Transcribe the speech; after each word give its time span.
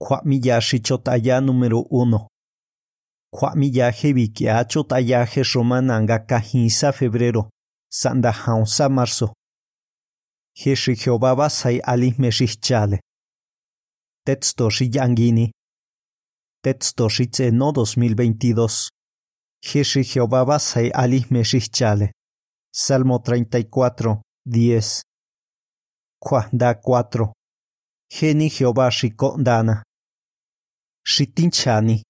Kwamilla 0.00 0.60
Xichotaya 0.60 1.40
número 1.40 1.80
1. 1.90 2.28
Kwamilla 3.32 3.90
Jeviquia 3.90 4.64
Chotaya 4.64 5.26
Romana 5.54 6.00
Ngakahisa 6.00 6.92
febrero. 6.92 7.50
Sanda 7.90 8.30
Haunsa 8.30 8.88
marzo. 8.88 9.34
Jeshi 10.54 10.94
Jehová 10.94 11.34
Basai 11.34 11.80
Ali 11.80 12.14
Meshichale. 12.18 13.00
Texto 14.24 14.68
Yangini. 14.70 15.50
Texto 16.62 17.08
no 17.52 17.72
2022. 17.72 18.88
Jeshi 19.60 20.04
Jehová 20.04 20.44
Basai 20.44 20.90
Ali 20.92 21.26
Meshichale. 21.30 22.12
Salmo 22.72 23.18
34, 23.18 24.22
10. 24.46 25.02
Kwanda 26.20 26.74
4. 26.74 27.32
Geni 28.08 28.48
Jehová 28.48 28.90
Dana. 29.42 29.82
Shitinchani. 31.06 32.02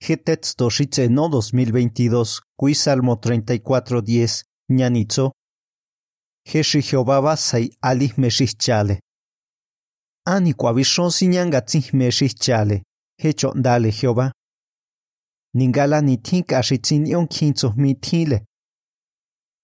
Getexto 0.00 0.68
no 1.10 1.28
2022, 1.28 2.40
Cui 2.56 2.74
Salmo 2.74 3.16
34.10, 3.16 4.44
Ñanitzo. 4.70 5.32
Jeshi 6.46 6.80
Jehová 6.80 7.20
basai 7.20 7.70
ali 7.82 8.12
meshichale. 8.16 9.00
Ani 10.26 10.54
kuavishon 10.54 11.10
sinyanga 11.10 11.60
tsi 11.60 11.90
meshichale. 11.92 12.82
Hecho 13.18 13.52
dale 13.54 13.90
Jehová. 13.90 14.32
Ningala 15.54 16.00
ni 16.00 16.16
tinka 16.18 16.62
shitsin 16.62 17.06
yon 17.06 17.26
kinzo 17.26 17.74
mi 17.76 17.94
tile. 17.94 18.44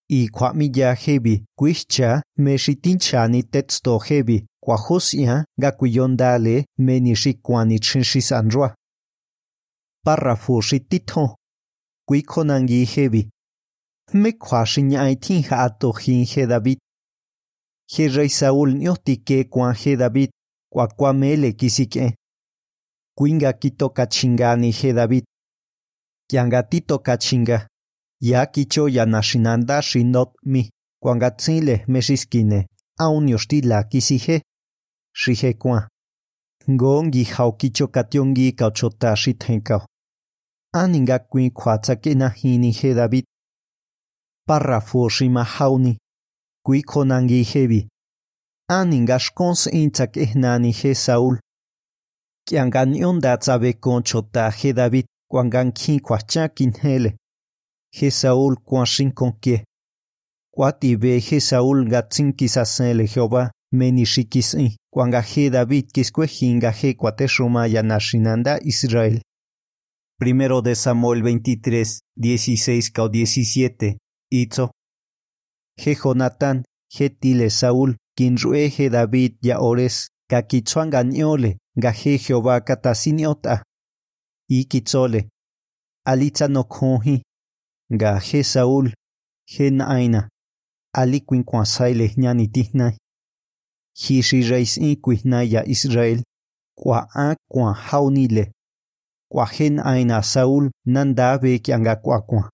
Y 0.08 0.28
kwamilla 0.28 0.94
hebi, 0.94 1.44
kuishcha, 1.58 2.22
meshitinchani 2.38 3.42
texto 3.42 3.98
hebi, 3.98 4.46
kwahosia, 4.70 5.44
gakuyondale, 5.58 6.66
menishikuani 6.78 7.78
chinshisanrua. 7.78 8.74
Párrafo 10.04 10.60
shitito. 10.60 11.36
Kuikonangi 12.08 12.84
hebi. 12.84 13.30
Me 14.12 14.32
kwashinyai 14.32 15.16
tinha 15.16 15.58
atohin 15.62 16.24
he 16.26 16.46
David. 16.46 16.78
He 17.88 18.08
rey 18.08 18.28
Saúl 18.28 18.74
niotike 18.74 19.44
kwan 19.44 19.74
he 19.74 19.96
David, 19.96 20.30
kwakwamele 20.72 21.52
kisike. 21.52 22.16
Kuinga 23.16 23.52
kito 23.52 23.88
kachingani 23.90 24.70
he 24.72 24.92
David. 24.92 25.24
Kiangatito 26.30 26.98
kachinga. 26.98 27.68
Ya 28.20 28.46
kicho 28.46 28.88
ya 28.88 29.06
nashinanda 29.06 29.82
shinot 29.82 30.30
mi. 30.42 30.70
Kwangatsile 31.02 31.84
meshiskine. 31.88 32.66
Aun 32.98 33.28
yostila 33.28 33.82
kisije. 33.82 34.42
Shije 35.16 35.52
kwan. 35.52 35.88
Ngongi 36.70 37.24
haukicho 37.24 37.86
kationgi 37.88 38.52
kauchota 38.52 39.16
shitenkao. 39.16 39.86
Aninga 40.74 41.18
kuin 41.18 41.50
kwatsake 41.50 42.14
na 42.14 42.28
hini 42.28 42.72
he 42.72 42.94
David. 42.94 43.24
Párrafo 44.48 45.08
shima 45.08 45.44
hauni. 45.44 45.98
Kui 46.64 46.82
konangi 46.82 47.42
hebi. 47.42 47.88
Aninga 48.68 49.18
shkons 49.18 49.66
intak 49.66 50.16
ehnani 50.16 50.72
he 50.72 50.94
Saúl. 50.94 51.38
Kiangan 52.48 52.94
yonda 52.94 53.36
tsabe 53.36 53.72
konchota 53.72 54.50
he 54.50 54.72
David. 54.72 55.06
Kwangan 55.30 55.72
kin 55.72 56.00
kwachakin 56.00 56.72
hele. 56.82 57.16
He 57.90 58.10
Saúl 58.10 58.56
kwanshin 58.56 59.12
konkie. 59.12 59.64
Kwati 60.54 60.96
be 60.96 61.20
he 61.20 61.40
Saúl 61.40 61.88
gatsin 61.88 62.32
kisasele 62.32 63.06
Jehová. 63.06 63.50
Meni 63.72 64.06
shikis 64.06 64.56
Kwanga 64.92 65.20
he 65.20 65.50
David 65.50 65.92
kiskwejinga 65.92 66.70
he 66.70 66.94
kwateshuma 66.94 67.66
yanashinanda 67.66 68.60
Israel. 68.62 69.20
Primero 70.18 70.62
de 70.62 70.74
Samuel 70.74 71.20
23, 71.22 72.00
16 72.16 72.92
kao 72.92 73.08
17. 73.08 73.96
Itzo. 74.30 74.70
Je 75.76 75.94
Jonatán, 75.94 76.62
je 76.88 77.08
tile 77.10 77.50
Saúl, 77.50 77.96
quien 78.16 78.36
rueje 78.38 78.88
David 78.90 79.36
ya 79.42 79.60
ores, 79.60 80.08
ga 80.30 80.42
kitsuanganiole, 80.42 81.58
ga 81.76 81.92
je 81.92 82.18
Jehová 82.18 82.60
katasiniota. 82.64 83.62
Y 84.48 84.64
kitzole. 84.64 85.28
Alitza 86.06 86.48
no 86.48 86.64
konji. 86.64 87.22
Ga 87.90 88.18
je 88.20 88.42
Saúl, 88.44 88.94
je 89.46 89.70
naina. 89.70 90.28
Ali 90.94 91.20
quinquasaile 91.20 92.14
ñani 92.16 92.48
tihnai. 93.96 94.22
Hishi 94.22 94.42
reis 94.42 94.78
ya 95.52 95.64
Israel. 95.66 96.22
Kwa 96.78 97.08
a 97.14 97.36
kwa 97.48 97.74
haunile. 97.74 98.52
Kwa 99.30 99.46
hen 99.46 99.78
aina 99.80 100.22
Saúl 100.22 100.70
nanda 100.86 101.38
be 101.38 101.58
kianga 101.58 101.96
kwa 101.96 102.20
kwa. 102.22 102.50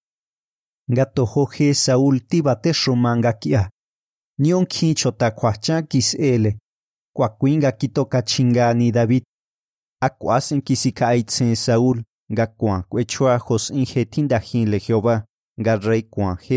Gato 0.88 1.25
hoje 1.25 1.75
Saúl 1.75 2.20
tibate 2.20 2.72
shumanga 2.72 3.32
kia. 3.32 3.70
Nion 4.38 4.66
kincho 4.66 5.10
ta 5.10 5.31
kwacha 5.31 5.82
kis 5.82 6.14
ele. 6.14 6.58
Kwa 7.14 7.28
kuinga 7.28 7.72
kitoka 7.72 8.22
chingani 8.22 8.92
David. 8.92 9.25
Akwasen 10.00 10.62
kisika 10.62 11.08
aitsen 11.08 11.54
Saúl. 11.54 12.02
Ga 12.31 12.47
kwa 12.47 12.82
kwechua 12.82 13.41
jos 13.48 13.70
inje 13.70 14.04
tindajin 14.04 14.69
le 14.70 14.78
Jehová. 14.78 15.25
Ga 15.58 15.76
rey 15.76 16.02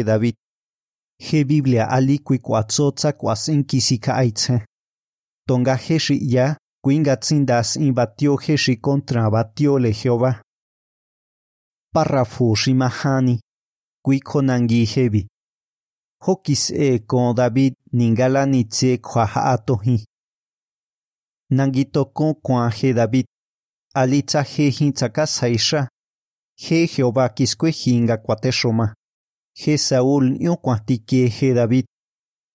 David. 0.03 0.35
He 1.19 1.43
Biblia 1.43 1.89
alikui 1.89 2.39
kwatsotsa 2.39 3.11
kwasen 3.11 3.63
kisika 3.63 4.15
aitsen. 4.15 4.61
Tonga 5.47 5.75
heshi 5.75 6.35
ya 6.35 6.57
Kuinga 6.85 7.17
tsindas 7.17 7.75
in 7.75 7.93
batio 7.93 8.35
heshi 8.37 8.77
contra 8.77 9.29
batio 9.29 9.79
le 9.79 9.91
Jehová. 9.91 10.41
Párrafo 11.93 12.55
shimahani. 12.55 13.39
Kuikonangi 14.03 14.85
hebi. 14.85 15.27
Hokis 16.21 16.69
e 16.69 16.99
con 16.99 17.35
David 17.35 17.73
ningala 17.91 18.45
ni 18.45 18.65
tse 18.65 18.97
kwa 18.97 19.25
haatohi. 19.25 20.05
Nangito 21.49 22.05
con 22.05 22.33
kwa 22.35 22.69
he 22.69 22.93
David. 22.93 23.25
Alitza 23.95 24.43
he 24.43 24.69
hintzaka 24.69 25.27
saisha. 25.27 25.89
He 26.57 26.87
Jehová 26.87 27.29
kiskwe 27.29 27.71
hinga 27.71 28.17
kwateshoma. 28.17 28.93
He 29.55 29.77
Saúl 29.77 30.37
nyo 30.39 30.57
kwatike 30.57 31.27
he 31.27 31.53
David. 31.53 31.85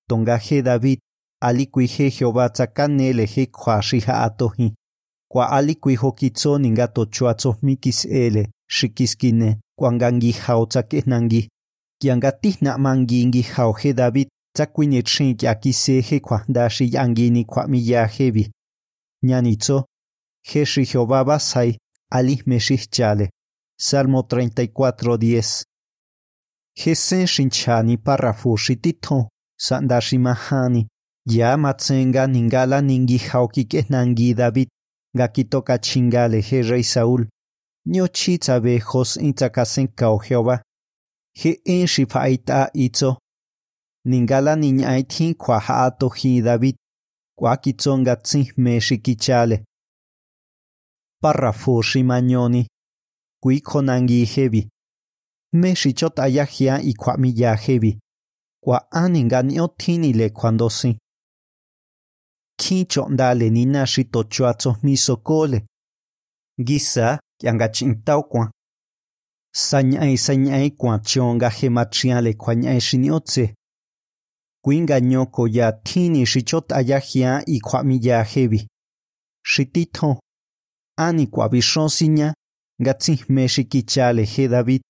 Tonga 0.08 0.36
he 0.36 0.62
David 0.62 1.00
alikui 1.42 1.86
he 1.86 2.10
Jehová 2.10 2.48
tsakanele 2.48 3.24
he 3.26 3.46
kwa 3.46 3.82
shiha 3.82 4.22
atohi. 4.24 4.74
Kwa 5.30 5.50
alikui 5.50 5.94
hokitso 5.96 6.58
ninga 6.58 6.88
tochuatso 6.88 7.56
mikis 7.62 8.04
ele, 8.04 8.50
shikiskine, 8.70 9.60
kwangangi 9.78 10.32
hao 10.32 10.66
tsakenangi. 10.66 11.48
Kiangati 12.00 12.58
na 12.60 12.78
mangingi 12.78 13.42
hao 13.42 13.72
he 13.72 13.92
David, 13.92 14.28
tsakwinye 14.56 15.02
chin 15.02 15.36
kiakise 15.36 16.00
he 16.00 16.20
kwa 16.20 16.44
dashi 16.48 16.94
yangini. 16.94 17.46
Nyanitso, 19.22 19.84
he 20.42 20.64
shi 20.66 20.82
Jehová 20.84 21.24
basai, 21.24 21.78
ali 22.10 22.42
meshih 22.46 22.88
chale. 22.90 23.30
Salmo 23.78 24.20
34:10. 24.22 25.64
Jesen 26.76 27.26
shinchani 27.26 27.96
párrafo 27.98 28.56
shitito, 28.56 29.28
sandashi 29.58 30.18
mahani. 30.18 30.88
Ya 31.26 31.56
matsenga 31.56 32.26
ningala 32.26 32.81
ningi 32.81 33.20
nangi 33.88 34.34
David, 34.34 34.69
gakitoka 35.14 35.78
chingale 35.78 36.41
he 36.41 36.62
rey 36.62 36.82
Saúl. 36.82 37.28
Nyo 37.86 38.08
chitzabe 38.08 38.78
jos 38.78 39.16
intzakasen 39.16 39.88
kao 39.88 40.19
Jehová. 40.19 40.62
He 41.34 41.60
en 41.64 41.86
shifaita 41.86 42.70
itzo. 42.75 43.19
Ningala 44.06 44.56
niñaitin 44.56 45.34
kwa 45.34 45.60
haato 45.60 46.08
hi 46.08 46.42
David. 46.42 46.76
Kwa 47.38 47.56
kitzonga 47.56 48.16
tsin 48.16 48.52
me 48.56 48.81
shikichale. 48.81 49.64
Párrafo 51.22 51.82
shimañoni. 51.82 52.67
Kui 53.43 53.61
konangi 53.61 54.25
hebi. 54.25 54.69
Me 55.52 55.75
shichot 55.75 56.19
ayahia 56.19 56.81
y 56.82 56.94
kwa 56.94 57.17
miya 57.17 57.56
hebi. 57.56 57.99
Kwa 58.62 58.90
aninga 58.90 59.43
nyo 59.43 59.69
tinile 59.69 60.31
cuando 60.31 60.70
sin. 60.70 60.99
Kincho 62.60 63.08
ndale 63.08 63.50
ni 63.50 63.66
nashi 63.66 64.04
tochuatso 64.04 64.76
misokole. 64.82 65.66
Gisa 66.64 67.20
kiangachintao 67.40 68.22
kwa. 68.22 68.52
Sañai 69.54 70.16
sañai 70.18 70.70
kwa 70.70 70.98
chonga 70.98 71.50
gemachiale 71.50 72.34
kwa 72.34 72.54
ñai 72.54 72.80
shiniotse. 72.80 73.54
Kuinga 74.64 75.00
nyoko 75.00 75.48
ya 75.48 75.72
tini 75.72 76.26
shichot 76.26 76.72
ayahia 76.72 77.42
y 77.46 77.60
kwa 77.60 77.82
miya 77.84 78.22
hebi. 78.24 78.68
Shitito. 79.44 80.20
Ani 80.98 81.26
sinya. 81.88 82.34
Gatsi 82.78 83.24
meshikichale 83.28 84.24
he 84.24 84.48
David. 84.48 84.82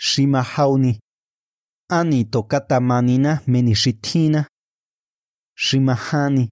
Shima 0.00 0.42
hauni. 0.42 1.00
Ani 1.90 2.24
tokata 2.24 2.80
manina 2.80 3.40
menishitina. 3.46 4.48
Shimahani. 5.56 6.51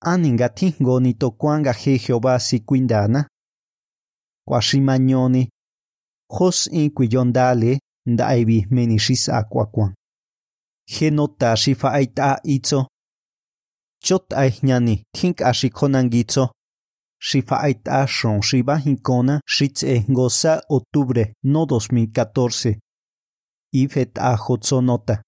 Aninga 0.00 0.48
tingoni 0.48 1.14
to 1.14 1.30
kwanga 1.30 1.72
he 1.72 1.98
Jehová 1.98 2.38
si 2.40 2.60
kwindana. 2.60 3.28
Kwashimanyoni, 4.48 5.50
hos 6.30 6.66
in 6.66 6.90
kwiyondale 6.90 7.80
ndaibi 8.06 8.66
menishis 8.70 9.28
akwakwan. 9.28 9.94
He 10.86 11.10
nota 11.10 11.56
shifa 11.56 11.92
aita 11.92 12.40
itzo. 12.44 12.86
Chot 14.02 14.32
aihnani 14.32 15.04
tink 15.12 15.42
ashikonangitzo. 15.42 16.50
Shifa 17.22 17.60
aita 17.60 18.06
shon 18.06 18.42
shiba 18.42 18.76
hinkona 18.76 19.40
shitze 19.46 20.04
goza 20.08 20.62
octubre 20.68 21.34
no 21.42 21.64
2014. 21.64 22.78
Ifet 23.72 24.18
a 24.18 24.38
nota. 24.82 25.22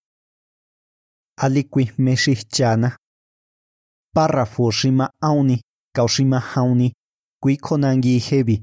Aliqui 1.38 1.92
meshichana. 1.98 2.96
Párrafo 4.14 4.70
shima 4.70 5.10
auni, 5.20 5.60
kaushima 5.94 6.38
hauni, 6.40 6.92
kui 7.40 7.56
konangi 7.56 8.18
hebi. 8.18 8.62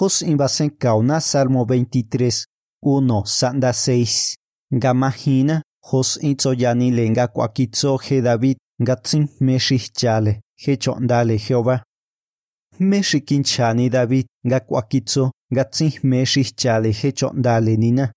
Jos 0.00 0.22
invasen 0.22 0.70
kauna 0.78 1.20
Salmo 1.20 1.64
23, 1.64 2.46
1, 2.82 3.22
Sanda 3.26 3.72
6. 3.72 4.34
Gamahina, 4.72 5.62
jos 5.92 6.18
itzoyani 6.22 6.90
lenga 6.90 7.28
kwakitzo 7.28 7.98
he 7.98 8.22
David, 8.22 8.56
gatsin 8.80 9.28
meshichale, 9.40 10.40
he 10.56 10.76
chondale 10.76 11.38
Jehová. 11.38 11.82
Meshikinchani 12.80 13.90
David, 13.90 14.26
ga 14.44 14.60
kwakitzo, 14.60 15.30
gatsin 15.52 15.92
meshichale 16.02 16.92
he 16.92 17.12
chondale 17.12 17.76
nina. 17.76 18.12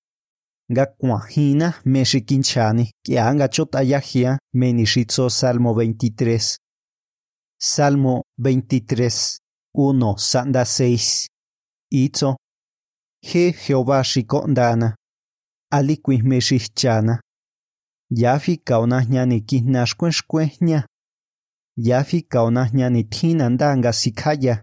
Ga 0.70 0.86
kwahina 0.86 1.74
meshikinchani, 1.86 2.92
kianga 3.06 3.48
chotayahia, 3.48 4.40
menishitzo 4.54 5.30
Salmo 5.30 5.74
23. 5.74 6.58
Salmo 7.62 8.24
23, 8.40 9.38
1, 9.76 10.18
Sanda 10.18 10.62
6. 10.66 11.28
Itzo. 11.92 12.36
He 13.22 13.52
Jehová 13.52 14.04
shikondana. 14.04 14.96
Aliquih 15.72 16.24
meshichana. 16.24 17.22
Yafi 18.12 18.58
kauna 18.58 19.06
ñani 19.06 19.42
kihnashkueshkuehña. 19.42 20.86
Yafi 21.78 22.22
kauna 22.22 22.70
ñani 22.74 23.04
tinandanga 23.04 23.94
sikaya. 23.94 24.62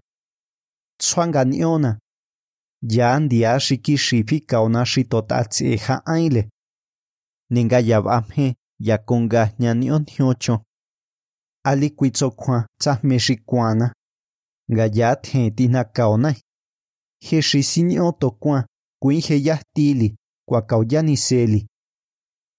Tsuanga 0.99 1.45
niona. 1.45 1.99
Yan 2.89 3.29
dia 3.29 3.59
shikishi 3.59 4.23
kauna 4.45 4.85
shitotatsi 4.85 5.65
eja 5.73 6.05
aile. 6.05 6.49
Ninga 7.49 7.79
yabamhe 7.79 8.55
yakonga 8.79 9.53
ñanion 9.59 10.05
hyocho. 10.05 10.63
Aliquitzo 11.65 12.31
kwa 12.31 12.67
tzahmeshikuana. 12.79 13.93
Gayat 14.69 15.27
he 15.27 15.51
tina 15.51 15.83
kaonai. 15.83 16.41
He 17.21 17.41
shisinio 17.41 18.11
tokwa 18.11 18.67
kuin 19.01 19.21
he 19.21 19.37
yahtili 19.43 20.17
kwa 20.47 20.61
kauyani 20.61 21.17
seli. 21.17 21.67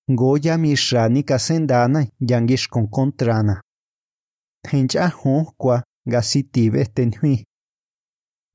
Goya 0.08 0.58
mishani 0.58 1.22
kasendana. 1.22 2.06
Tenja 4.62 5.08
ho 5.08 5.52
kwa 5.58 5.84
gasitibe 6.06 6.84
tenhui. 6.84 7.44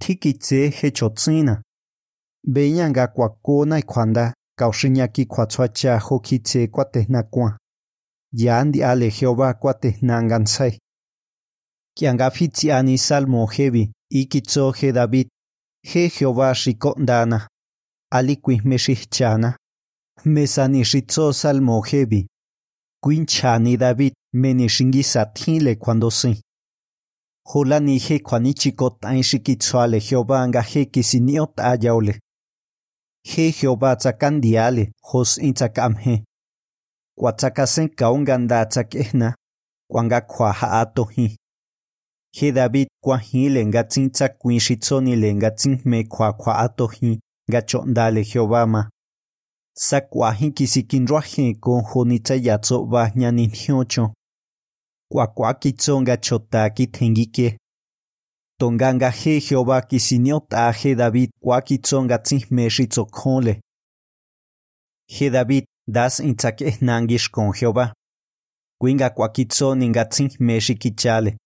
Tikitse 0.02 0.70
he 0.70 0.92
chotsina. 0.92 1.64
Beyanga 2.48 3.08
kwa 3.08 3.30
kona 3.30 3.82
kwanda 3.82 4.34
kaushinyaki 4.58 5.26
kwa 5.26 5.46
tsuacha 5.46 6.00
hokitse 6.00 6.68
kwa 6.68 6.86
tehna 6.86 7.24
Yandi 8.34 8.84
ale 8.84 9.10
Jehová 9.10 9.54
kwa 9.54 9.74
tehnangansai. 9.74 10.80
Kianga 11.98 12.32
fitziani 12.32 12.98
salmo 12.98 13.46
hebi, 13.48 13.92
ikitzo 14.12 14.72
he 14.72 14.92
David, 14.92 15.28
he 15.84 16.08
Jehová 16.10 16.54
shikondana, 16.56 17.48
aliqui 18.12 18.62
meshichana, 18.64 19.58
mesani 20.26 20.86
shitzo 20.86 21.34
salmo 21.34 21.82
hebi, 21.82 22.28
quinchani 23.04 23.78
David 23.78 24.14
menishingizatile 24.34 25.76
cuando 25.76 26.10
si. 26.12 26.42
Kwanichikot 28.20 29.06
ain 29.06 29.24
shikitzoale 29.24 30.00
Jehová 30.00 30.42
anga 30.44 30.62
he 30.62 30.86
kisiniot 30.86 31.60
ayaule. 31.60 32.20
He 33.24 33.52
Jehová 33.52 33.96
intzakamhe. 35.42 36.24
Kuatzakasen 37.18 37.90
kaunganda 37.90 38.66
tzakehna, 38.66 39.36
kuanga 39.90 40.22
kwaha 40.22 40.80
atohi. 40.82 41.38
He 42.32 42.52
David 42.52 42.88
kwahile 43.04 43.66
ngatsin 43.66 44.12
tzakwin 44.12 44.60
shitzonile 44.60 45.36
ngatsin 45.36 45.82
me 45.86 46.08
atohi, 46.56 47.20
gachondale 47.50 48.24
Jehová 48.24 48.68
ma. 48.68 48.90
Sakwahi 49.76 50.52
kisikinruaje 50.52 51.56
con 51.60 51.82
jonitza 51.82 52.36
yatzo 52.36 52.86
bahñanin 52.86 53.50
hiocho. 55.10 55.34
Kwakwakitzo 55.34 56.02
gachotaki 56.02 56.88
tengike. 56.88 57.58
Tonganga 58.60 59.10
he 59.10 59.40
Jehová 59.40 59.82
kisiniota 59.82 60.72
he 60.72 60.96
David 60.96 61.32
kwakitzo 61.42 62.04
ngatsin 62.04 62.46
me 62.52 62.70
shitzokhole. 62.70 63.62
He 65.08 65.30
David 65.30 65.66
das 65.88 66.20
intzake 66.20 66.78
nangish 66.82 67.30
con 67.32 67.52
Jehová. 67.54 67.94
Kuinga 68.82 69.10
kwakitzo 69.10 69.76
ningatsin 69.76 70.30
me 70.40 70.60
shikichale. 70.62 71.38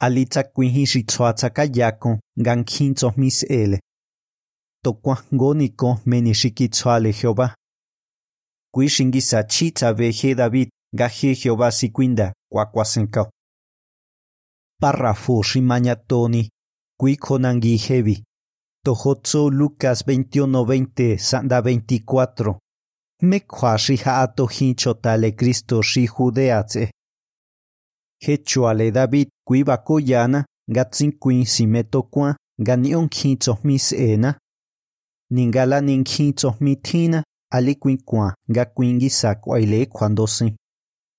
Alitza 0.00 0.42
kuinhi 0.42 0.86
shitzoatzaka 0.86 1.68
yako 1.74 2.18
gankintzo 2.36 3.12
mis 3.16 3.42
ele. 3.42 3.80
Tokuangoniko 4.84 6.00
menishikitzoale 6.06 7.12
Jehová. 7.12 7.54
Kuishingisa 8.74 9.42
chitza 9.44 9.92
veje 9.92 10.34
David 10.34 10.70
gaje 10.94 11.34
Jehová 11.34 11.70
sikwinda 11.70 12.34
kwakwasenkao. 12.52 13.30
Párrafo 14.80 15.42
shimañatoni, 15.42 16.50
kuikonangi 17.00 17.76
hebi. 17.76 18.24
Tojotzo 18.84 19.50
Lucas 19.50 20.06
21-20, 20.06 21.18
Sanda 21.18 21.60
24. 21.60 22.58
Mekwa 23.22 23.78
shihaato 23.78 24.46
hinchotale 24.46 25.32
Cristo 25.32 25.82
shi 25.82 26.08
judeatze. 26.08 26.90
Hechuale 28.20 28.90
David 28.90 29.28
kuibakoyana 29.46 30.44
gatsin 30.68 31.12
kuin 31.18 31.44
simetokwa 31.44 32.36
ganion 32.58 33.08
hitzo 33.12 33.58
mis 33.64 33.92
ena. 33.92 34.38
Ningala 35.30 35.80
nin 35.80 36.04
hitzo 36.04 36.54
mitina 36.60 37.24
aliquinkwa 37.52 38.34
gakuingisa 38.48 39.34
kwaile 39.34 39.86
cuando 39.86 40.26
si. 40.26 40.56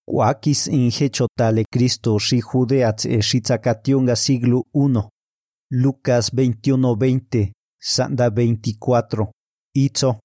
Kwakis 0.07 0.67
in 0.67 0.91
hechotale 0.91 1.63
Cristo 1.71 2.19
shi 2.19 2.41
judeatze 2.41 3.21
shitzakationga 3.21 4.15
siglo 4.15 4.65
1. 4.73 5.09
Lucas 5.71 6.33
21-20, 6.33 7.51
Sanda 7.81 8.29
24. 8.29 9.31
Itzo, 9.75 10.19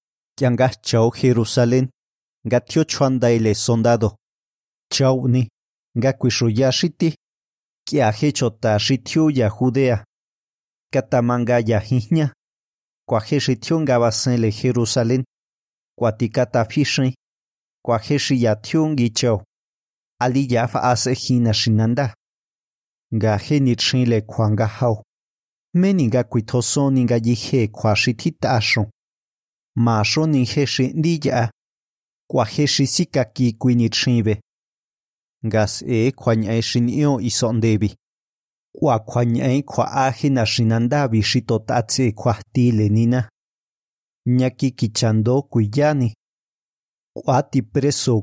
chao 0.82 1.11
Jerusalén, 1.12 1.88
gatio 2.44 2.85
chuandaile 2.85 3.54
sondado. 3.54 4.16
Chao 4.90 5.28
ni, 5.28 5.49
gakuishoya 5.94 6.73
shiti, 6.73 7.14
kia 7.87 8.11
hechota 8.12 8.78
shitioya 8.78 9.49
Judea. 9.50 10.04
Katamanga 10.92 11.58
ya 11.66 11.78
hihña, 11.80 12.32
kwaje 13.08 13.40
shitionga 13.40 13.99
basenle 14.00 14.50
Jerusalén, 14.50 15.25
kwatikata 15.99 16.64
fishri, 16.64 17.14
kwaje 17.85 18.18
shiyationgi 18.18 19.11
chao. 19.11 19.44
ali 20.20 20.46
yaf 20.54 20.76
ase 20.76 21.14
hina 21.14 21.54
shinanda. 21.54 22.14
Ga 23.12 23.37
he 23.38 23.60
ni 23.60 23.76
chile 23.76 24.20
kwanga. 24.20 24.70
Meni 25.75 26.08
ga 26.08 26.25
kuitoso 26.25 26.90
ni 26.90 27.04
ga 27.04 27.16
yihe 27.16 27.68
kwa 27.68 27.96
shi 27.96 28.14
tita 28.14 28.50
asho. 28.56 28.90
Ni 30.26 30.44
he 30.44 30.66
shi. 30.66 30.92
Kwa 32.30 32.44
he 32.44 32.66
sika 32.66 33.25
ki 33.25 33.52
kuini 33.52 33.82
ni 33.84 33.90
chive. 33.90 34.40
Gas 35.42 35.82
e 35.87 36.12
kwa 36.12 36.37
nyae 36.37 36.62
shin 36.62 36.88
iyo. 36.88 37.20
Kwa 38.72 38.98
kwa 38.98 39.25
kwa 39.62 39.92
ahi 39.92 40.30
tota 40.30 40.30
na 40.30 40.46
shinanda 40.46 41.08
vi 41.08 41.22
shi 41.22 41.40
totatze 41.42 42.12
kwa 42.12 42.42
nina. 42.54 43.30
Nyaki 44.26 44.70
kichando 44.70 45.42
kui. 45.42 45.70
Kwa 47.25 47.42
ti 47.42 47.62
preso. 47.62 48.22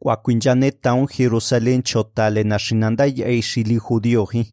Kwa 0.00 0.16
kwinjane 0.16 0.70
taun 0.70 1.06
Jerusalén 1.18 1.82
chotale 1.82 2.44
na 2.44 2.58
shinandaya 2.58 3.26
ei 3.26 3.42
shili 3.42 3.80
judiohi. 3.80 4.50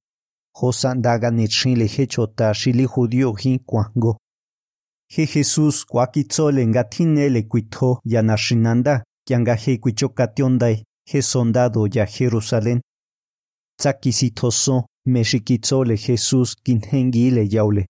Josandaga 0.62 1.32
nitshile 1.32 1.86
hechota 1.88 2.54
shili 2.54 2.88
judio 2.88 3.34
hin 3.34 3.60
kwango. 3.60 4.18
He 5.08 5.26
Jesús 5.26 5.86
kwakitzole 5.86 6.68
ngatinele 6.68 7.42
kuito 7.44 8.00
yanashinanda 8.06 9.04
kianga 9.28 9.56
he 9.56 9.78
kuichokationdai 9.78 10.84
he 11.06 11.22
soldado 11.22 11.88
ya 11.88 12.06
Jerusalén. 12.06 12.82
Tsakisitoso 13.80 14.86
mexikitsole 15.06 15.96
Jesús 15.96 16.56
kinhengile 16.64 17.48
yaule. 17.52 17.86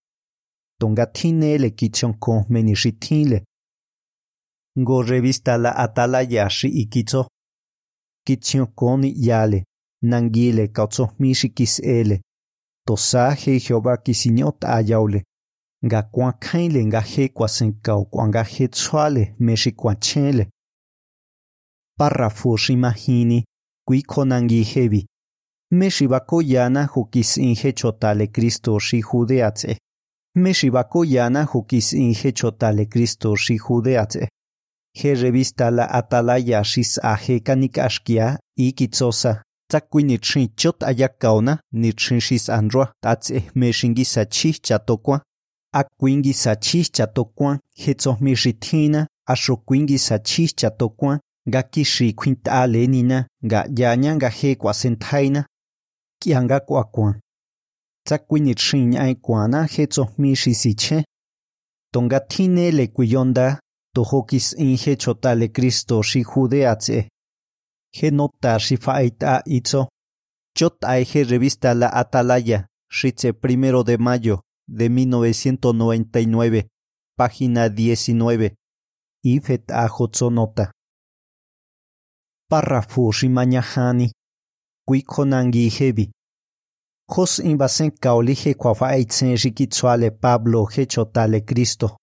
Tongatinele 0.79 1.69
kichonko 1.69 2.45
menishitile. 2.49 3.45
Ngo 4.79 5.01
revista 5.03 5.57
la 5.57 5.75
atalaya 5.75 6.49
shi 6.49 6.67
ikitso. 6.67 7.27
Kichionkoni 8.25 9.13
yale, 9.27 9.65
nangile 10.03 10.67
kautsohmishikis 10.67 11.79
ele. 11.79 12.21
Tosaje 12.87 13.59
Jehová 13.59 13.97
kisiñot 13.97 14.65
ayaule. 14.65 15.23
Nga 15.85 16.01
kuankaile 16.03 16.85
nga 16.85 17.01
he 17.01 17.27
kwasenkao 17.29 18.05
kwanga 18.05 18.43
he 18.43 18.67
tsuale 18.67 19.35
mexikuachele. 19.39 20.49
Párrafo 21.99 22.57
shimahini, 22.57 23.45
kuikonangi 23.87 24.63
hevi. 24.63 25.07
Meshibakoyana 25.71 26.85
hukis 26.85 27.37
inje 27.37 27.71
chotale 27.73 28.27
Cristo 28.27 28.79
shi 28.79 29.01
judeatse. 29.01 29.77
Meshibakoyana 30.35 31.43
hukis 31.43 31.93
inje 31.93 32.31
chotale 32.31 32.85
Cristo 32.85 33.35
shi 33.35 33.57
judeatse. 33.57 34.29
He 34.97 35.13
revista 35.13 35.71
la 35.71 35.85
atalaya 35.91 36.63
shis 36.63 36.99
aje 37.03 37.39
kanikashkia 37.39 38.39
y 38.57 38.71
kitsosa. 38.71 39.41
Tsakui 39.69 40.03
nitrin 40.03 40.47
chot 40.55 40.83
ayakaona 40.83 41.59
nitrin 41.73 42.19
shis 42.21 42.49
anroa 42.49 42.93
tatse 43.03 43.43
meshingi 43.55 44.05
sachi 44.05 44.53
chatokwa. 44.53 45.21
Akwingi 45.73 46.33
sachi 46.33 46.83
chatokwa 46.85 47.59
hetzohmishitina 47.75 49.07
ashokwingi 49.27 49.99
sachi 49.99 50.47
chatokwa 50.47 51.19
nga 51.49 51.63
kishi 51.63 52.13
kwintale 52.13 52.87
nina 52.87 53.27
nga 53.45 53.67
yanya 53.77 54.15
nga 54.15 54.29
he 54.29 54.55
kwasentaina 54.55 55.45
kianga 56.21 56.59
kwakwan. 56.59 57.19
Tsakui 58.05 58.39
nitrin 58.39 58.89
ñai 58.89 59.15
kwana 59.15 59.63
hetzohmishisiche. 59.63 61.05
Tonga 61.91 62.19
tine 62.19 62.71
le 62.71 62.87
kuyonda 62.87 63.59
tohokis 63.95 64.53
inje 64.57 64.95
chotale 64.95 65.47
Cristo 65.55 66.01
shi 66.03 66.21
judeatse. 66.23 66.97
He 67.97 68.11
nota 68.11 68.59
shi 68.59 68.77
faita 68.77 69.41
itzo. 69.45 69.87
Chot 70.57 70.83
aige 70.83 71.23
revista 71.23 71.73
La 71.73 71.89
Atalaya, 72.01 72.65
Shitze 72.89 73.33
primero 73.33 73.83
de 73.83 73.97
mayo 73.97 74.41
de 74.67 74.89
1999, 74.89 76.67
página 77.17 77.69
19. 77.69 78.55
Ifet 79.23 79.71
ajotzo 79.71 80.29
nota. 80.29 80.71
Párrafo 82.49 83.11
shimañahani. 83.11 84.11
Kuikonangi 84.87 85.69
hebi. 85.69 86.11
Jos 87.07 87.39
invasen 87.39 87.91
kaolige 87.91 88.53
kwafaitzen 88.53 89.37
shikitsuale 89.37 90.11
Pablo 90.11 90.65
hechotale 90.65 91.41
Cristo. 91.41 91.97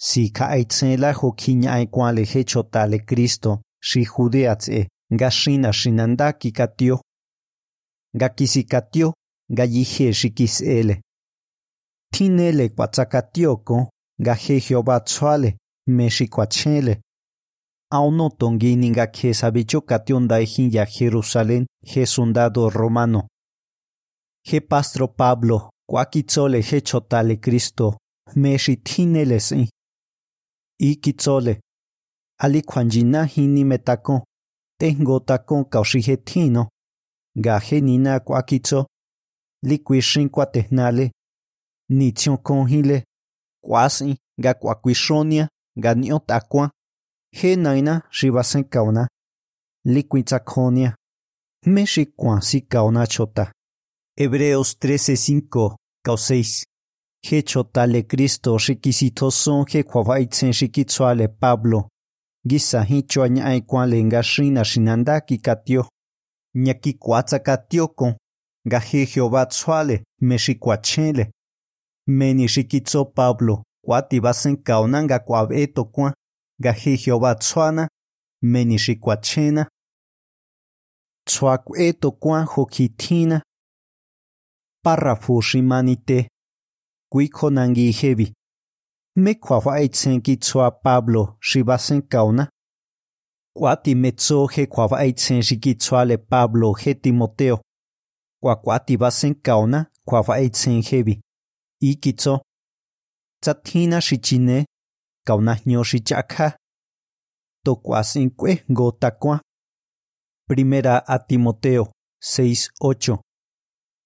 Si 0.00 0.30
kaaitzen 0.30 1.00
la 1.00 1.12
jokiña 1.12 1.86
kwale 1.90 2.24
hechotale 2.24 2.98
Cristo, 3.04 3.62
shi 3.80 4.04
judeatse, 4.04 4.88
nga 5.14 5.30
shina 5.30 5.72
shinanda 5.72 6.32
kikatio. 6.32 7.00
Nga 8.16 8.28
kisikatio, 8.28 9.14
nga 9.52 9.64
yije 9.64 10.12
shikis 10.12 10.60
ele. 10.60 11.02
Tinele 12.12 12.68
kwatsakatioko, 12.68 13.88
nga 14.20 14.34
he 14.34 14.60
Jehová 14.60 15.00
tsuale, 15.00 15.56
me 15.86 16.10
shikwachele. 16.10 17.00
Auno 17.90 18.28
tongini 18.28 18.90
nga 18.90 19.06
ke 19.06 19.34
sabicho 19.34 19.80
kation 19.80 20.28
daijin 20.28 20.70
ya 20.72 20.84
Jerusalén, 20.86 21.66
he 21.82 22.06
soldado 22.06 22.70
romano. 22.70 23.28
He 24.44 24.60
pastro 24.60 25.08
Pablo, 25.08 25.70
kwakitsole 25.88 26.60
he 26.60 26.80
chotale 26.80 27.36
Cristo, 27.40 27.96
me 28.36 28.58
shitinele 30.78 30.90
sin. 30.90 30.90
Ikitsole. 30.90 31.60
Ali 32.40 32.62
kwanjina 32.62 33.24
hini 33.24 33.64
metako. 33.64 34.24
Tengo 34.80 35.20
takon 35.20 35.64
kaushijetino. 35.64 36.68
Gaje 37.36 37.80
nina 37.80 38.20
kwakitso. 38.20 38.86
Likwishin 39.62 40.28
kwatehnale. 40.30 41.12
Nition 41.90 42.36
konhile. 42.38 43.04
Kwasi 43.64 44.18
ga 44.40 44.54
kwakwishonia 44.54 45.48
ga 45.76 45.94
niotakwa. 45.94 46.70
He 47.32 47.56
naina 47.56 48.02
shibasen 48.10 48.64
kauna. 48.64 49.08
Likwitsakonia. 49.84 50.96
Meshi 51.66 52.06
kwansi 52.06 52.60
kauna 52.60 53.06
chota. 53.06 53.52
Hebreos 54.16 54.76
13:5 54.78 55.76
6 56.06 56.64
He 57.22 57.42
chotale 57.42 58.02
Cristo 58.02 58.58
shikisitoson 58.58 59.64
he 59.68 59.82
kwavaitzen 59.82 60.52
shikitsuale 60.52 61.28
Pablo. 61.28 61.88
Gisa 62.46 62.82
hicho 62.82 63.22
añae 63.22 63.60
kwale 63.60 64.04
nga 64.04 64.22
shina 64.22 64.64
shinanda 64.64 65.20
kikatio. 65.20 65.88
Nyaki 66.54 66.92
kwatsa 66.92 67.38
katioko. 67.38 68.14
Nga 68.66 68.78
he 68.78 69.06
Jehová 69.06 69.46
tsuale 69.46 70.04
me. 70.20 70.36
Meni 72.06 72.48
shikitso 72.48 73.04
Pablo. 73.04 73.64
Kwati 73.84 74.20
basen 74.20 74.56
kauna 74.56 75.02
nga 75.02 75.18
kwabeto 75.18 75.84
kwa. 75.84 76.14
Nga 76.60 76.72
he 76.72 76.96
Jehová 76.96 77.34
tsuana. 77.34 77.88
Meni 78.42 78.78
shikwachena. 78.78 79.68
Tsuakweto 81.26 82.10
kwa 82.12 82.44
hokitina. 82.44 83.42
Párrafo 84.84 85.40
shimanite. 85.40 86.28
Kuikonangi 87.12 87.92
hebi. 87.92 88.34
Me 89.16 89.34
kwavaitzen 89.34 90.22
kitsua 90.22 90.70
Pablo 90.70 91.36
shibasen 91.40 92.02
kauna. 92.02 92.50
Kwati 93.56 93.94
metso 93.94 94.46
he 94.46 94.66
kwavaitzen 94.66 95.42
shikitsuale 95.42 96.16
Pablo 96.18 96.72
he 96.72 96.94
Timoteo. 96.94 97.62
Kwakwati 98.42 98.96
basen 98.96 99.34
kauna 99.34 99.86
kwavaitzen 100.04 100.82
hebi. 100.82 101.20
Ikitso. 101.80 102.42
Tsatina 103.42 104.00
shichine. 104.00 104.66
Kauna 105.26 105.60
nyo 105.66 105.84
shichakha. 105.84 106.56
Tokwasin 107.64 108.30
kwe 108.30 108.64
gotakwa. 108.68 109.40
Primera 110.48 111.06
a 111.06 111.18
Timoteo 111.18 111.92
6:8. 112.22 113.18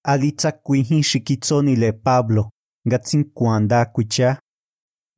Alitza 0.04 0.52
kuihin 0.52 1.02
shikitsonile 1.02 1.92
Pablo. 1.92 2.50
Gatsin 2.86 3.24
kuanda 3.34 3.84
kucha. 3.84 4.40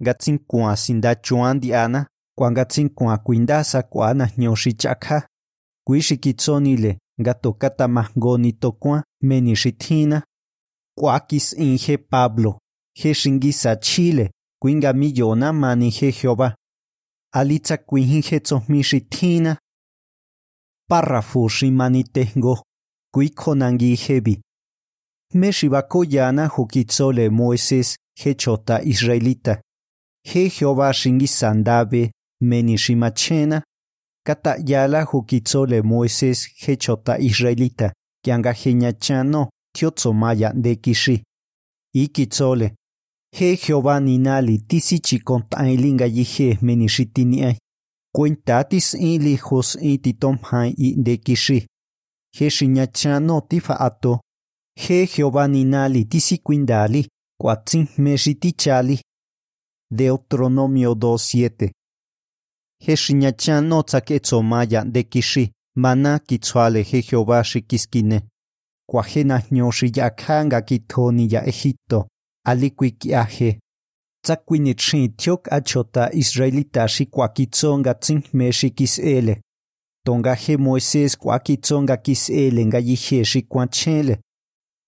Gatsin 0.03 0.39
kua 0.39 0.77
sinda 0.77 1.15
chuan 1.15 1.61
diana. 1.61 2.07
Kwan 2.39 2.55
gatsin 2.55 2.91
kua 2.91 3.19
kuindasa 3.19 3.83
kuana 3.83 4.31
nyoshi 4.39 4.73
chakha. 4.73 5.29
Kui 5.87 6.03
gato 7.19 7.53
katamahgoni 7.53 8.53
tokua 8.53 9.05
meni 9.23 9.57
shithina. 9.57 10.23
Kuakis 10.99 11.53
inje 11.53 11.97
Pablo. 11.99 12.59
Shingisa 13.15 13.77
Chile. 13.77 14.31
Kuinga 14.63 14.93
millona 14.93 15.53
mani 15.53 15.91
Jehová. 15.91 16.55
Alitza 17.33 17.77
kuihin 17.77 18.23
he 18.23 18.41
tsohmi 18.41 18.83
shithina. 18.83 19.57
Párrafo 20.91 21.49
hebi. 23.97 24.44
Meshibakoyana 25.35 26.47
hukitsole 26.47 27.29
Moisés 27.29 27.97
hechota 28.15 28.83
israelita. 28.83 29.61
He 30.25 30.49
Jehová 30.49 30.93
shingisandabe 30.93 32.13
menishimachena. 32.41 33.63
Kata 34.27 34.57
yala 34.67 35.03
hukitsole 35.03 35.83
Moisés 35.83 36.49
hechota 36.57 37.19
israelita. 37.19 37.93
Kianga 38.25 38.53
henyachano 38.53 39.49
tiotsomaya 39.77 40.53
de 40.53 40.77
kishi. 40.77 41.25
Ikitsole. 41.95 42.75
He 43.33 43.57
Jehová 43.57 44.01
ninali 44.01 44.59
tisichi 44.59 45.19
kontailinga 45.19 46.07
yihe 46.07 46.59
menishitiniai. 46.63 47.59
Cuentatis 48.17 48.95
ili 48.95 49.37
hos 49.37 49.79
ititomhai 49.81 50.75
i 50.79 50.95
de 50.97 51.17
kishi. 51.17 51.67
He 52.39 52.51
shinyachano 52.51 53.41
tifa 53.41 53.81
He 54.77 55.07
Jehová 55.07 55.49
ninali 55.49 56.05
tisicuindali, 56.05 57.07
cuatzin 57.41 57.87
mexitichali. 57.99 58.99
Deuteronomio 59.91 60.95
2.7 60.95 61.71
He 62.87 62.95
xiñachan 62.97 63.69
no 63.69 63.83
tzaquetzomaya 63.83 64.85
de 64.85 65.03
kishi, 65.05 65.53
mana 65.77 66.19
kitzuale 66.19 66.83
he 66.83 67.03
Jehová 67.03 67.43
xikiskine. 67.45 68.19
Cuajena 68.91 69.43
ñoxiyakanga 69.51 70.61
kitoni 70.63 71.29
ya 71.33 71.41
Egipto, 71.47 72.09
aliquiquiaje. 72.47 73.59
Tzacuinitrin 74.25 75.13
tiok 75.17 75.53
achota 75.53 76.11
israelita 76.13 76.87
xikuaquitzonga 76.89 77.95
tzin 77.95 78.23
mexikisele. 78.33 79.41
tonga 80.05 80.35
he 80.35 80.57
Moisés 80.57 81.17
kwakitsonga 81.17 81.97
kisele 81.97 82.67
nga 82.67 82.79
yiheshi 82.79 83.43
kwanchele. 83.43 84.21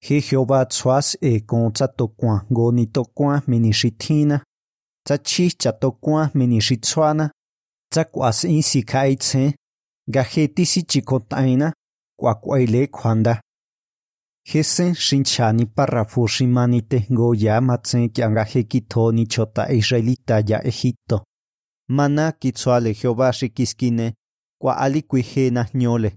He 0.01 0.21
Jehová 0.21 0.65
tsuas 0.67 1.17
e 1.21 1.41
kon 1.41 1.73
tsa 1.73 1.89
tokwan 1.89 2.41
go 2.51 2.71
ni 2.73 2.87
tokwan 2.87 3.43
minishithina. 3.47 4.43
Tsa 5.05 5.19
chi 5.19 5.51
cha 5.51 5.73
tokwan 5.73 6.31
minishitsuana. 6.35 7.31
Tsa 7.91 8.05
kwas 8.05 8.45
insi 8.45 8.83
kaitse. 8.83 9.55
Ga 10.09 10.23
he 10.23 10.49
tisi 10.49 10.83
chikotaina. 10.83 11.73
Kwa 12.19 12.35
kwaile 12.35 12.87
kwanda. 12.87 13.41
Hesen 14.47 14.95
shinchani 14.95 15.67
parrafu 15.67 16.29
shimanite 16.29 17.07
go 17.11 17.35
ya 17.35 17.61
matsen 17.61 18.09
kianga 18.11 18.45
he 18.45 18.63
kito 18.63 19.13
ni 19.13 19.27
chota 19.27 19.73
israelita 19.73 20.43
ya 20.47 20.65
Egipto. 20.67 21.25
Mana 21.89 22.33
kitsuale 22.33 22.93
Jehová 22.95 23.33
shikiskine 23.33 24.15
kwa 24.61 24.77
alikwi 24.77 25.51
na 25.51 25.69
nyole. 25.75 26.17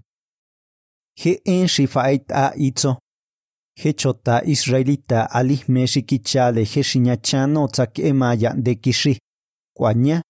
He 1.16 1.40
en 1.44 1.68
shifait 1.68 2.30
a 2.32 2.52
itzo. 2.56 2.96
He 3.82 3.92
chota 3.92 4.42
israelita 4.44 5.30
ali 5.30 5.64
meshikichale 5.68 6.64
he 6.64 6.82
shinyachano 6.82 7.68
tsak 7.68 7.98
emaya 7.98 8.54
de 8.54 8.74
kishi. 8.74 9.18
Kwa 9.76 9.94
nya 9.94 10.22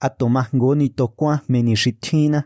atoma 0.00 0.48
ngoni 0.54 0.88
tokwa 0.88 1.40
menishithina. 1.48 2.44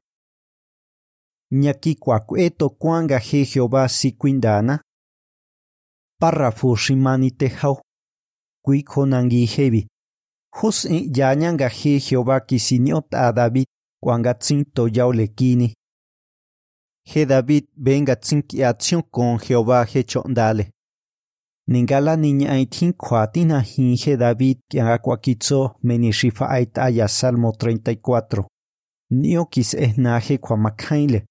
Nyaki 1.52 1.94
kwa 1.94 2.20
kwe 2.20 2.50
tokwanga 2.50 3.18
he 3.18 3.44
Jehová 3.44 3.88
sikwindana. 3.88 4.80
Párrafo 6.20 6.76
shimanite 6.76 7.48
hau. 7.48 7.80
Kui 8.64 8.82
konangi 8.82 9.46
hebi. 9.46 9.88
Hus 10.60 10.84
en 10.84 11.10
yanyanga 11.16 11.68
he 11.68 11.98
Jehová 11.98 12.40
kisiniot 12.40 13.14
a 13.14 13.32
David 13.32 13.66
cuanga 14.02 14.34
tsinto 14.34 14.88
yaulekini. 14.88 15.74
He 17.04 17.26
David 17.26 17.64
venga 17.76 18.12
acción 18.12 19.02
con 19.10 19.38
Jehová 19.38 19.84
he 19.84 20.04
chondale. 20.04 20.72
Ningala 21.66 22.16
niña 22.16 22.52
aitin 22.52 22.92
kwatina 22.92 23.60
hin 23.60 23.96
he 23.96 24.16
David 24.16 24.58
kwakitzo 25.02 25.76
menishifa 25.82 26.48
aitaya 26.48 27.08
Salmo 27.08 27.50
34. 27.50 28.44
Nio 29.10 29.44
kis 29.46 29.74
ehnaje 29.74 30.38
kwamakaile. 30.38 31.26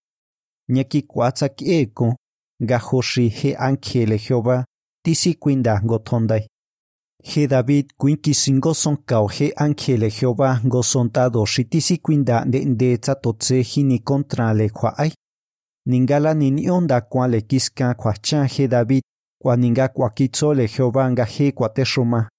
Nyaki 0.69 1.01
kwatsak 1.01 1.61
eko 1.61 2.15
gahoshi 2.59 3.29
he 3.29 3.55
ángel 3.55 4.17
Jehová 4.17 4.65
tisi 5.03 5.33
kwinda 5.33 5.81
gotondai. 5.83 6.47
He 7.23 7.47
David 7.47 7.93
kwinki 7.97 8.33
singo 8.33 8.73
son 8.73 8.97
kao 9.05 9.27
he 9.27 9.51
ángel 9.55 10.09
Jehová 10.09 10.61
gosontado 10.63 11.45
shitisi 11.45 11.97
kwinda 11.97 12.45
de 12.45 12.65
de 12.65 12.97
tsatotse 12.97 13.61
hini 13.61 13.99
contra 13.99 14.53
le 14.53 14.69
kwa 14.69 14.97
ai. 14.97 15.11
Ningala 15.87 16.33
nini 16.33 16.69
onda 16.69 17.01
kwa 17.01 17.27
le 17.27 17.41
cha 18.21 18.45
he 18.45 18.67
David 18.67 19.03
kwa 19.41 19.55
ninga 19.57 19.87
kwa 19.87 20.09
kitso 20.09 20.53
le 20.53 20.67
Jehová 20.67 21.11
nga 21.11 21.25
he 21.25 21.51
kwa 21.51 21.69
teshuma. 21.69 22.29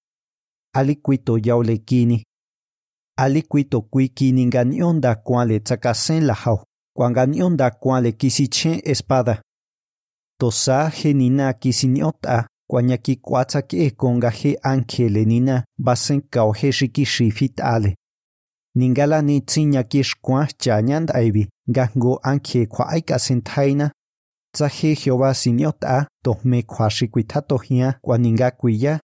Ali 0.74 0.96
kwito 0.96 1.38
yao 1.38 1.62
le 1.62 1.78
kini. 1.78 2.24
Ali 3.18 3.42
kwito 3.42 3.80
kwiki 3.80 4.32
ninga 4.32 4.64
ni 4.64 4.82
onda 4.82 5.14
kwa 5.14 5.44
le 5.44 5.60
tsakasen 5.60 6.24
la 6.24 6.34
hao. 6.34 6.64
Kwa 6.96 7.10
nga 7.10 7.26
ni 7.26 7.42
onda 7.42 7.70
kwa 7.70 8.00
le 8.00 8.12
kisichen 8.12 8.80
espada. 8.84 9.42
Tosa 10.40 10.88
he 10.88 11.12
nina 11.12 11.52
kisiniota 11.52 12.48
kwa 12.70 12.82
nyaki 12.82 13.16
kwatsa 13.16 13.62
ke 13.62 13.90
konga 13.90 14.30
he 14.30 14.58
ángel 14.62 15.26
nina 15.26 15.64
basen 15.78 16.20
kao 16.30 16.52
he 16.52 16.72
shikishi 16.72 17.30
fit 17.30 17.60
ale. 17.60 17.96
Ningala 18.74 19.22
ni 19.22 19.40
tsinya 19.40 19.82
kishkwa 19.82 20.46
chanyand 20.46 21.10
aibi 21.16 21.48
gango 21.68 22.20
ángel 22.22 22.66
kwa 22.66 22.88
aika 22.88 23.18
sentaina. 23.18 23.92
Tsa 24.54 24.68
he 24.68 24.94
Jehová 24.94 25.34
siniota 25.34 26.08
ninga 28.18 28.50
kuya. 28.50 29.00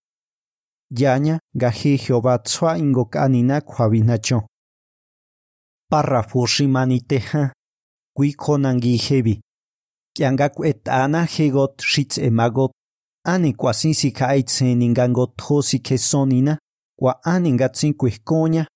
Yanya 0.90 1.40
ga 1.54 1.70
he 1.70 1.96
Jehová 1.96 2.38
tswa 2.38 2.78
ingo 2.78 3.04
kanina 3.04 3.60
kwa 3.60 3.88
vinacho. 3.88 4.42
Párrafo 5.90 6.46
shimaniteha. 6.46 7.52
Kui 8.16 8.32
konangi 8.32 8.96
hebi. 8.96 9.40
Kianga 10.16 10.48
kwetana 10.48 11.24
hegot 11.24 11.82
shitz 11.82 12.18
emagot 12.18 12.72
ani 13.24 13.52
kwa 13.52 13.74
sinsi 13.74 14.10
kaitse 14.12 14.74
ningango 14.74 15.26
tosi 15.26 15.78
kesonina 15.78 16.58
kwa 16.98 17.24
ani 17.24 17.52
ngatsin 17.52 17.94
kuihkoña 17.94 18.66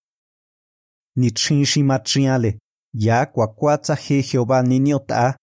ni 1.16 1.30
chinshi 1.30 1.82
matriale 1.82 2.58
ya 2.94 3.26
kwatsa 3.26 3.94
he 3.94 4.22
Jehová 4.22 4.62
niniota 4.62 5.36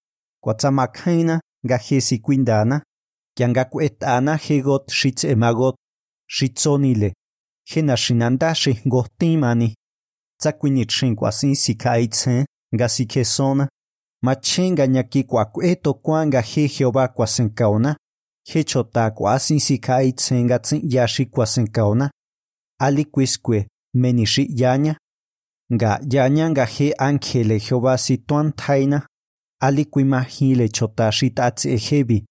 kwa 0.43 0.53
tsamakhaina 0.53 1.41
nga 1.65 1.77
hesi 1.77 2.19
kwindana 2.19 2.83
kianga 3.37 3.65
kuetana 3.65 4.35
hegot 4.35 4.91
shitz 4.91 5.23
emagot 5.23 5.75
shitzonile 6.29 7.13
hena 7.67 7.97
shinanda 7.97 8.55
shi 8.55 8.81
gotimani. 8.85 9.75
Tsakwini 10.39 10.85
chin 10.85 11.15
kwa 11.15 11.31
sinsi 11.31 11.75
kaitse 11.75 12.45
nga 12.75 12.89
sikesona. 12.89 13.69
Machenga 14.23 14.87
nyaki 14.87 15.23
kwa 15.23 15.45
kueto 15.45 15.93
kwanga 15.93 16.41
he 16.41 16.67
Jehová 16.67 17.07
kwa 17.07 17.27
senkaona 17.27 17.97
he 18.45 18.63
chota 18.63 19.11
kwa 19.11 19.39
sinsi 19.39 19.77
kai 19.77 20.13
tsenga 20.13 20.59
tsin 20.59 20.81
yashi 20.83 21.25
nga 25.73 25.99
yaña 26.13 26.49
nga 26.49 26.65
he 26.65 26.93
ángele 26.97 27.59
Jehová 27.59 27.97
situan 27.97 28.51
taina, 28.53 29.07
ali 29.61 29.85
kuima 29.85 30.21
hile 30.21 30.69
chota 30.69 31.11
shitatze 31.11 31.73
ehebi, 31.73 32.25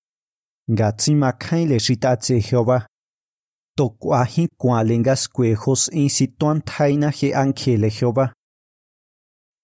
nga 0.71 0.93
tzima 0.93 1.33
kaile 1.33 1.79
shitatze 1.81 2.41
Jehová. 2.41 2.87
Toko 3.77 4.15
ahi 4.15 4.49
kualenga 4.59 5.17
skuejos 5.17 5.89
in 5.93 6.09
situan 6.09 6.63
taina 6.63 7.11
he 7.11 7.33
ángele 7.33 7.91
Jehová. 7.91 8.33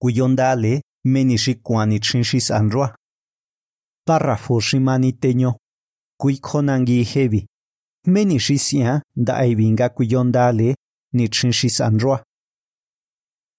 Kuyondale 0.01 0.81
ale, 1.05 2.53
anroa. 2.55 2.95
Párrafo 4.07 4.61
shimani 4.61 5.13
teño, 5.13 5.55
kui 6.21 6.39
konangi 6.39 7.01
ehebi. 7.01 7.47
Menishi 8.07 8.59
sian 8.59 9.01
da 9.17 9.37
aibinga 9.37 9.89
kuyonda 9.89 10.49
ale, 10.49 10.75
anroa. 11.81 12.23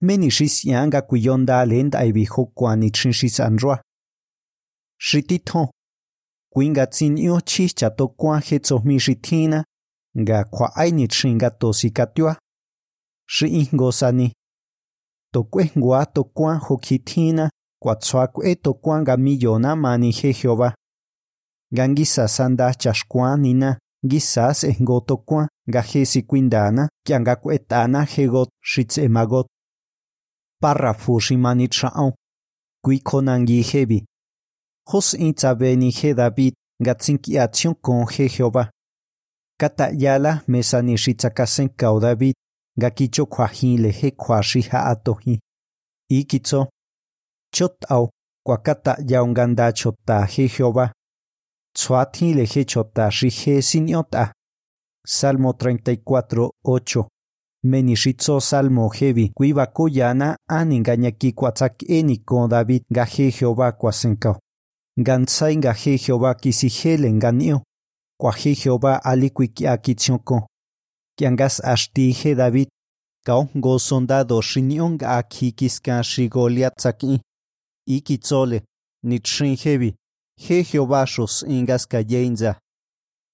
Meni 0.06 0.32
shisia 0.32 0.88
nga 0.88 1.02
kuyondale 1.02 1.84
da 1.84 2.00
aibi 2.00 2.26
hokwa 2.26 2.76
ni 2.76 2.92
chinshis 2.92 3.40
anroa. 3.40 3.82
Shitito. 5.00 5.70
Kuinga 6.54 6.88
tsinyo 6.88 7.42
chicha 7.42 7.90
to 7.90 8.08
kwa 8.08 8.40
hetso 8.40 8.80
mi 8.86 9.00
shitina 9.00 9.66
nga 10.20 10.44
kwa 10.44 10.76
ai 10.76 10.92
ni 10.92 11.08
chinga 11.08 11.50
to 11.50 11.74
sikatwa. 11.74 12.38
Shi 13.28 13.48
ingosani. 13.48 14.34
To 15.34 15.44
kwe 15.44 15.72
ngwa 15.78 16.06
to 16.06 16.24
kwa 16.24 16.56
hokitina 16.56 17.50
kwa 17.82 17.96
tswa 17.96 18.28
kwe 18.28 18.56
to 18.56 18.74
kwa 18.74 19.02
nga 19.02 19.18
millona 19.18 19.76
mani 19.76 20.12
he 20.12 20.32
Jehová. 20.34 20.74
Gangisa 21.72 22.28
sanda 22.28 22.74
chashkwa 22.74 23.38
nina 23.38 23.80
gisas 24.08 24.64
engotokwa 24.64 25.50
gajesi 25.68 26.22
kwindana 26.22 26.90
kianga 27.06 27.36
kwetana 27.36 28.04
hegot 28.04 28.50
shitz 28.62 28.98
emagot. 28.98 29.48
Párrafo 30.66 31.20
shimani 31.20 31.68
chao. 31.68 32.14
Kui 32.84 33.00
konangi 33.00 33.62
hebi. 33.62 34.04
Jos 34.90 35.14
intzabeni 35.14 35.92
he 35.92 36.14
David 36.14 36.54
gatzinki 36.82 37.38
acción 37.38 37.76
con 37.76 38.08
he 38.08 38.28
Jehová. 38.28 38.72
Kata 39.60 39.92
yala 39.92 40.42
mesani 40.48 40.98
shitzakasen 40.98 41.70
kao 41.70 42.00
David 42.00 42.34
gakicho 42.78 43.26
kwahile 43.26 43.92
he 43.92 44.12
kwashi 44.12 44.62
ha 44.62 44.80
atohi. 44.90 45.40
Ikitzo. 46.10 46.70
Chot 47.54 47.86
au 47.90 48.10
kwa 48.46 48.58
kata 48.58 48.98
yaunganda 49.08 49.72
chota 49.72 50.26
he 50.26 50.48
Jehová. 50.48 50.92
Tsuati 51.76 52.34
leje 52.34 52.66
chota 52.66 53.12
shije 53.12 53.62
siniota. 53.62 54.34
Salmo 55.06 55.52
34, 55.52 56.50
8. 56.64 57.06
Menishitzo 57.66 58.40
salmo 58.42 58.90
hebi 58.90 59.30
kuiba 59.30 59.66
koyana 59.66 60.38
aningañaki 60.48 61.32
kwatsak 61.34 61.90
eniko 61.90 62.48
David 62.48 62.84
gaje 62.92 63.32
Jehová 63.32 63.72
kwasenkao. 63.72 64.40
Gansai 64.98 65.56
gaje 65.58 65.98
Jehová 65.98 66.36
kisihele 66.36 67.14
nganio. 67.14 67.62
Kwaje 68.22 68.56
Jehová 68.56 69.04
alikwiki 69.04 69.68
akitsioko. 69.68 70.48
Kiangas 71.18 71.66
ashtije 71.66 72.36
David. 72.36 72.68
Kao 73.26 73.48
go 73.56 73.80
sondado 73.80 74.42
shinion 74.42 74.98
akikiska 75.04 76.04
shigoliatsaki. 76.04 77.22
Ikitzole. 77.88 78.62
Nitrin 79.04 79.56
hebi. 79.58 79.96
He 80.38 80.64
Jehová 80.64 81.06
Shos 81.08 81.44
ingas. 81.48 81.88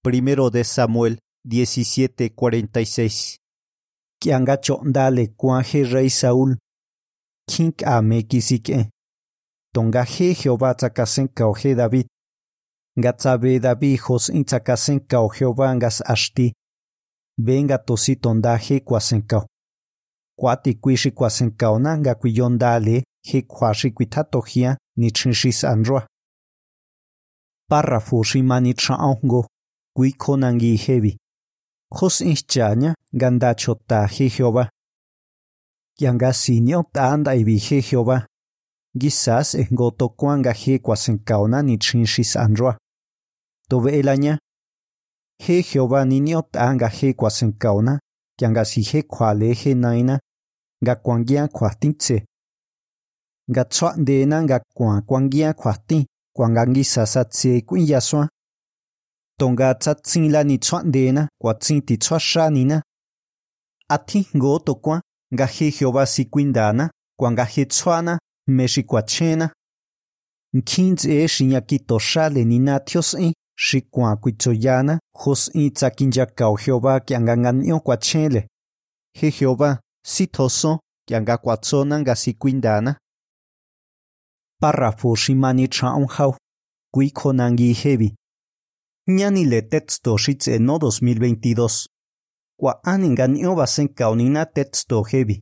Primero 0.02 0.50
de 0.50 0.64
Samuel 0.64 1.18
17:46. 1.46 3.41
Kiangacho 4.22 4.80
dale 4.84 5.34
cuaje 5.36 5.82
rey 5.82 6.08
Saúl. 6.08 6.56
Kink 7.50 7.82
ame 7.82 8.22
kisike. 8.22 8.88
tonga 9.74 10.04
he 10.04 10.32
Jehová 10.34 10.74
tsakasenkao 10.74 11.52
he 11.54 11.74
David. 11.74 12.06
Gatsabe 12.96 13.58
David 13.60 13.98
hos 13.98 14.28
in 14.28 14.44
tsakasenkao 14.44 15.28
Jehová 15.28 15.74
ngas 15.74 16.02
ashti. 16.06 16.52
Venga 17.36 17.78
tosi 17.78 18.16
tonda 18.16 18.56
he 18.56 18.80
kwasenkao. 18.80 19.46
Kwati 20.38 20.74
kwishi 20.74 21.10
kwasenkao 21.10 21.78
na 21.78 21.98
nga 21.98 22.14
kwiyondale 22.14 23.04
he 23.24 23.42
kwashi 23.42 23.90
kwitatohia 23.90 24.78
ni 24.96 25.10
chinshis 25.10 25.64
anroa. 25.64 26.06
Párrafo 27.70 28.22
shimani 28.22 28.74
traongo. 28.74 29.46
Kwi 29.96 30.12
konangi 30.12 30.76
hebi. 30.76 31.18
Hos 31.94 32.20
inchanya 32.20 32.94
ganda 33.12 33.54
chota 33.54 34.06
he 34.06 34.28
Jehová. 34.28 34.70
Yanga 36.00 36.32
sinio 36.32 36.82
tanda 36.92 37.34
ibi 37.34 37.58
he 37.58 37.82
Jehová. 37.82 38.26
Quizás 38.98 39.54
en 39.54 39.68
goto 39.76 40.08
kwanga 40.08 40.52
he 40.52 40.78
kwasenkaona 40.78 41.62
ni 41.62 41.78
chinshis 41.78 42.36
anroa. 42.36 42.78
Tobe 43.68 43.98
elaña. 44.00 44.38
He 45.38 45.62
Jehová 45.62 46.04
niño 46.04 46.42
tanga 46.50 46.88
he 46.88 47.12
kwasenkaona. 47.14 48.00
Yanga 48.40 48.64
si 48.64 48.82
he 48.82 49.02
kwale 49.02 49.52
he 49.52 49.74
naina. 49.74 50.18
Ga 50.82 50.94
kwangia 50.96 51.48
kwatintse. 51.48 52.24
Ga 53.48 53.64
tswa 53.64 53.94
dena 53.96 54.42
ga 54.44 54.60
kwa 54.74 55.00
kwangia 55.02 55.52
kwati. 55.52 56.06
Kwanga 56.34 56.66
ngisa 56.66 57.06
sa 57.06 57.24
tse 57.24 57.60
kuin 57.60 57.86
yaswa. 57.88 58.28
tongatzatzila 59.38 60.44
nitzuandena 60.44 61.28
kuatzin 61.40 61.82
titzuaxanina. 61.82 62.82
Ati 63.88 64.28
ngo 64.36 64.58
tokua 64.58 65.00
ngaje 65.34 65.70
Jehová 65.70 66.06
sikuindana 66.06 66.90
kuangaje 67.18 67.64
tzuana 67.64 68.18
mexikuachena. 68.46 69.46
Nkintz 70.54 71.04
e 71.04 71.26
xiñakitoxale 71.34 72.44
ninatios 72.44 73.14
e 73.14 73.32
xikuakuitzoyana 73.66 74.98
jos 75.20 75.50
i 75.54 75.70
tzakinyakao 75.70 76.56
Jehová 76.56 77.00
kianganganio 77.00 77.80
kuachele. 77.80 78.48
Je 79.18 79.30
Jehová 79.30 79.80
sitoso 80.04 80.80
kiangakuatzona 81.06 82.00
ngasikuindana. 82.00 82.96
Párrafo 84.60 85.14
ximanichaonjau 85.16 86.36
kuikonangijevi. 86.94 88.14
Kuikonangi 89.06 89.20
hebi. 89.20 89.22
Ñani 89.22 89.44
le 89.44 89.62
texto 89.62 90.16
xitze 90.16 90.58
no 90.58 90.78
2022. 90.78 91.88
Kuaan 92.58 93.04
engaño 93.04 93.54
basenkao 93.56 94.14
nina 94.14 94.46
texto 94.46 95.02
hebi. 95.02 95.40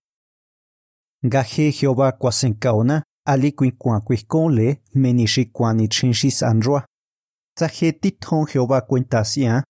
Gaje 1.23 1.71
Jehová 1.73 2.13
kwasenkaona 2.13 3.03
ali 3.27 3.53
kuinkua 3.53 4.01
kuikonle 4.01 4.83
meni 4.95 5.27
xikuani 5.27 5.89
chinxis 5.89 6.43
anroa. 6.43 6.85
Tsaje 7.57 7.93
titjon 7.93 8.47
Jehová 8.47 8.81
cuentasia. 8.81 9.65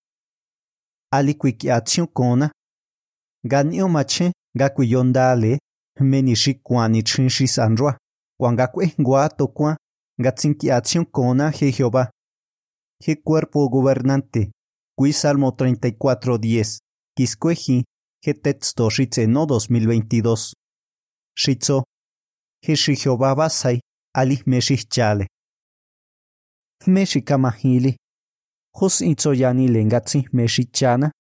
Ali 1.13 1.35
kuikiatsiun 1.35 2.09
kona. 2.13 2.51
Ganio 3.45 3.89
mache 3.89 4.33
ga 4.57 4.69
kuiyondale 4.69 5.59
meni 6.01 6.35
xikuani 6.35 7.03
chinxis 7.03 7.59
anroa. 7.59 7.97
Kuanga 8.39 8.67
kuengua 8.67 9.29
tokua 9.29 9.77
ga 10.23 10.33
tsinkiatsiun 10.33 11.07
kona 11.07 11.51
je 11.51 11.71
Jehová. 11.73 12.11
Je 13.07 13.17
cuerpo 13.23 13.69
gobernante. 13.69 14.51
Kui 14.95 15.13
Salmo 15.13 15.51
34.10. 15.51 16.79
Quiscueji. 17.17 17.83
Je 18.27 18.35
texto 18.35 18.89
xitze 18.91 19.27
no 19.27 19.47
2022. 19.47 20.53
Shitzo, 21.35 21.85
Hishi 22.67 22.95
Jehová 22.95 23.35
basai, 23.35 23.81
ali 24.15 24.43
meshichale. 24.47 25.27
Meshikamahili, 26.87 27.97
Hos 28.75 29.01
itzoyani 29.01 29.69
lengatzi 29.69 30.29
meshichana. 30.33 31.11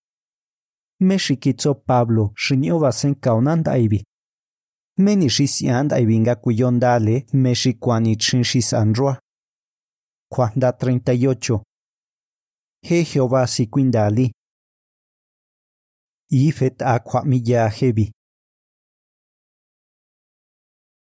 Meshikitzo 1.00 1.74
Pablo, 1.74 2.32
shinio 2.36 2.78
basen 2.78 3.14
kaunan 3.14 3.62
daibi. 3.62 4.04
Meni 4.98 5.30
shisian 5.30 5.88
meshikwani 7.32 8.16
chinshis 8.16 8.72
anroa. 8.74 9.18
Cuanda 10.28 10.70
38. 10.72 11.69
He 12.82 13.04
Jehová 13.04 13.46
si 13.46 13.66
kwindali. 13.66 14.32
Ifet 16.30 16.82
aqua 16.82 17.24
miya 17.24 17.68
hebi. 17.68 18.12